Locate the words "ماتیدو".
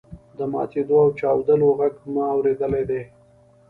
0.53-0.95